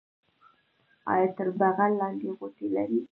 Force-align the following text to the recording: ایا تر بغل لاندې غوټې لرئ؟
ایا 1.11 1.27
تر 1.37 1.47
بغل 1.59 1.91
لاندې 2.01 2.27
غوټې 2.37 2.67
لرئ؟ 2.75 3.01